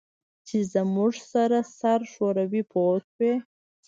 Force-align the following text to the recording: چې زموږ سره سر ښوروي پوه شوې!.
چې 0.47 0.57
زموږ 0.73 1.13
سره 1.31 1.59
سر 1.79 1.99
ښوروي 2.11 2.63
پوه 2.71 2.95
شوې!. 3.09 3.33